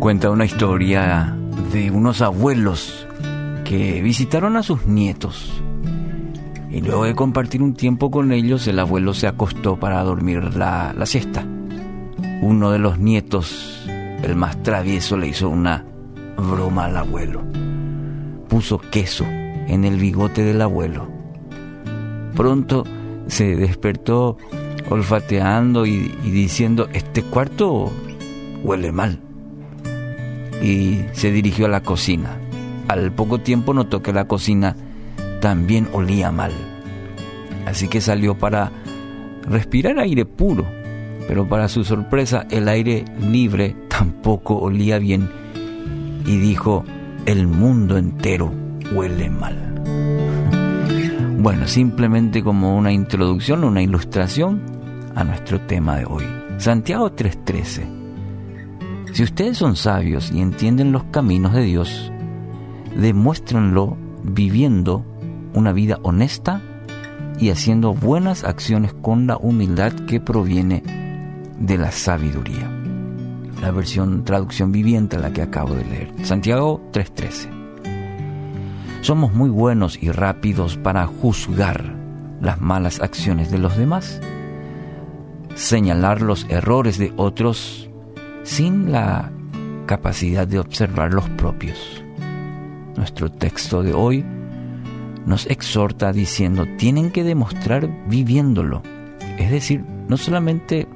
[0.00, 1.36] cuenta una historia
[1.72, 3.06] de unos abuelos
[3.64, 5.62] que visitaron a sus nietos.
[6.70, 10.94] Y luego de compartir un tiempo con ellos, el abuelo se acostó para dormir la,
[10.96, 11.44] la siesta.
[12.40, 13.84] Uno de los nietos,
[14.22, 15.84] el más travieso, le hizo una
[16.36, 17.42] broma al abuelo.
[18.48, 21.08] Puso queso en el bigote del abuelo.
[22.34, 22.84] Pronto
[23.26, 24.38] se despertó
[24.88, 27.92] olfateando y, diciendo, este cuarto
[28.64, 29.20] huele mal.
[30.62, 32.36] Y se dirigió a la cocina.
[32.88, 34.76] Al poco tiempo notó que la cocina
[35.40, 36.52] también olía mal.
[37.66, 38.72] Así que salió para
[39.48, 40.66] respirar aire puro.
[41.28, 45.30] Pero para su sorpresa el aire libre tampoco olía bien.
[46.26, 46.84] Y dijo,
[47.26, 48.52] el mundo entero
[48.92, 49.66] huele mal.
[51.40, 54.60] Bueno, simplemente como una introducción, una ilustración
[55.14, 56.24] a nuestro tema de hoy.
[56.58, 57.99] Santiago 3:13.
[59.12, 62.12] Si ustedes son sabios y entienden los caminos de Dios,
[62.96, 65.04] demuéstrenlo viviendo
[65.52, 66.62] una vida honesta
[67.38, 70.82] y haciendo buenas acciones con la humildad que proviene
[71.58, 72.70] de la sabiduría.
[73.60, 76.12] La versión traducción viviente la que acabo de leer.
[76.22, 77.48] Santiago 3:13.
[79.02, 81.96] Somos muy buenos y rápidos para juzgar
[82.40, 84.20] las malas acciones de los demás,
[85.54, 87.89] señalar los errores de otros
[88.42, 89.30] sin la
[89.86, 92.02] capacidad de observar los propios.
[92.96, 94.24] Nuestro texto de hoy
[95.26, 98.82] nos exhorta diciendo, tienen que demostrar viviéndolo,
[99.38, 100.86] es decir, no solamente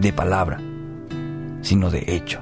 [0.00, 0.60] de palabra,
[1.62, 2.40] sino de hecho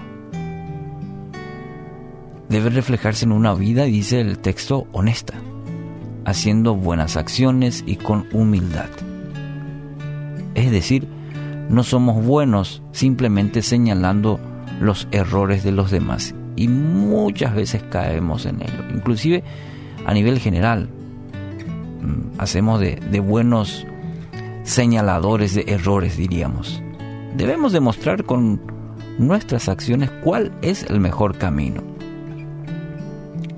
[2.52, 5.32] debe reflejarse en una vida, dice el texto, honesta,
[6.26, 8.90] haciendo buenas acciones y con humildad.
[10.54, 11.08] Es decir,
[11.68, 14.40] no somos buenos simplemente señalando
[14.80, 18.84] los errores de los demás y muchas veces caemos en ello.
[18.92, 19.42] Inclusive
[20.04, 20.88] a nivel general,
[22.02, 23.86] mm, hacemos de, de buenos
[24.64, 26.82] señaladores de errores, diríamos.
[27.36, 28.60] Debemos demostrar con
[29.18, 31.92] nuestras acciones cuál es el mejor camino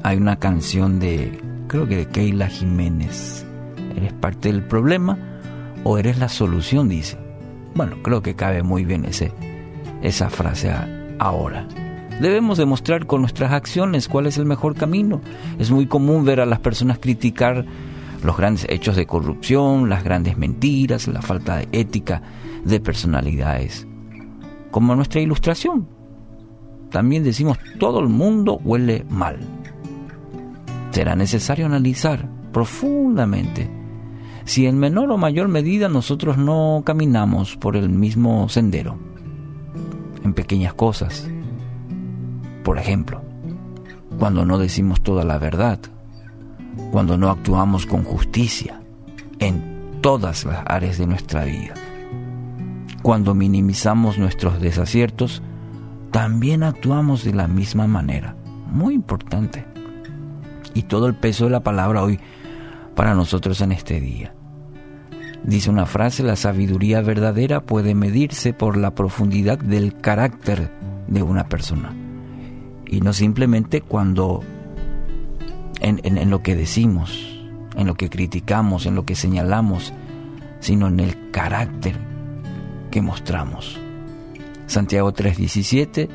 [0.05, 3.47] hay una canción de, creo que de Keila Jiménez.
[3.97, 5.19] ¿Eres parte del problema
[5.83, 6.91] o eres la solución?
[6.91, 7.24] Dice.
[7.75, 9.33] Bueno, creo que cabe muy bien ese,
[10.03, 10.73] esa frase
[11.19, 11.67] ahora.
[12.21, 15.21] Debemos demostrar con nuestras acciones cuál es el mejor camino.
[15.59, 17.65] Es muy común ver a las personas criticar
[18.23, 22.23] los grandes hechos de corrupción, las grandes mentiras, la falta de ética
[22.65, 23.87] de personalidades.
[24.71, 25.89] Como nuestra ilustración.
[26.91, 29.41] También decimos todo el mundo huele mal
[30.95, 33.69] será necesario analizar profundamente
[34.45, 38.99] si en menor o mayor medida nosotros no caminamos por el mismo sendero,
[40.23, 41.29] en pequeñas cosas.
[42.63, 43.23] Por ejemplo,
[44.19, 45.79] cuando no decimos toda la verdad,
[46.91, 48.81] cuando no actuamos con justicia
[49.39, 51.75] en todas las áreas de nuestra vida,
[53.03, 55.43] cuando minimizamos nuestros desaciertos,
[56.11, 58.37] también actuamos de la misma manera.
[58.71, 59.67] Muy importante
[60.75, 62.19] y todo el peso de la palabra hoy
[62.95, 64.35] para nosotros en este día.
[65.43, 70.71] Dice una frase, la sabiduría verdadera puede medirse por la profundidad del carácter
[71.07, 71.95] de una persona.
[72.87, 74.43] Y no simplemente cuando
[75.81, 77.39] en, en, lo que decimos,
[77.77, 79.93] en lo que criticamos, en lo que señalamos,
[80.61, 81.97] sino en el carácter
[82.91, 83.79] que mostramos.
[84.67, 86.09] Santiago 3:17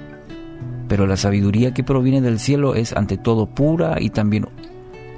[0.90, 4.47] pero la sabiduría que proviene del cielo es ante todo pura y también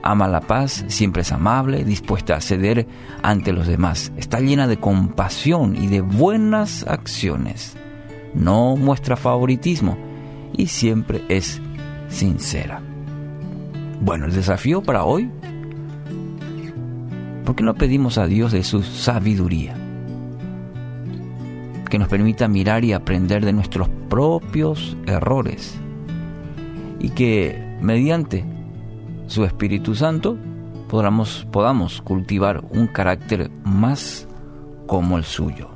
[0.04, 2.88] ama la paz, siempre es amable, dispuesta a ceder
[3.24, 4.12] ante los demás.
[4.18, 7.76] Está llena de compasión y de buenas acciones.
[8.34, 9.98] No muestra favoritismo
[10.56, 11.62] y siempre es
[12.10, 12.82] sincera.
[14.02, 15.30] Bueno, el desafío para hoy,
[17.46, 19.76] ¿por qué no pedimos a Dios de su sabiduría?
[21.92, 25.78] que nos permita mirar y aprender de nuestros propios errores
[27.00, 28.46] y que mediante
[29.32, 30.38] su Espíritu Santo
[30.90, 34.28] podamos, podamos cultivar un carácter más
[34.88, 35.71] como el suyo.